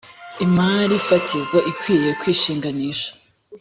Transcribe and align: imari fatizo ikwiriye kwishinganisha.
imari 0.45 0.95
fatizo 1.07 1.57
ikwiriye 1.71 2.13
kwishinganisha. 2.21 3.09